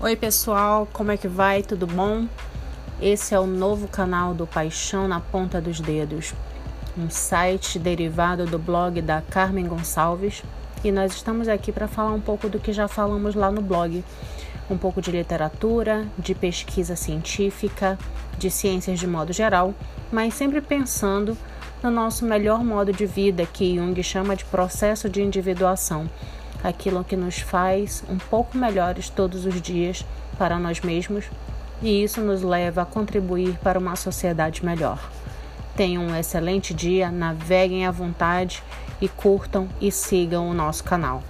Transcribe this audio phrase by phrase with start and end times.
[0.00, 1.60] Oi, pessoal, como é que vai?
[1.60, 2.28] Tudo bom?
[3.02, 6.34] Esse é o novo canal do Paixão na Ponta dos Dedos,
[6.96, 10.44] um site derivado do blog da Carmen Gonçalves,
[10.84, 14.04] e nós estamos aqui para falar um pouco do que já falamos lá no blog.
[14.70, 17.98] Um pouco de literatura, de pesquisa científica,
[18.38, 19.74] de ciências de modo geral,
[20.12, 21.36] mas sempre pensando
[21.82, 26.08] no nosso melhor modo de vida, que Jung chama de processo de individuação
[26.62, 30.04] aquilo que nos faz um pouco melhores todos os dias
[30.36, 31.24] para nós mesmos
[31.82, 34.98] e isso nos leva a contribuir para uma sociedade melhor.
[35.76, 38.62] Tenham um excelente dia, naveguem à vontade
[39.00, 41.22] e curtam e sigam o nosso canal.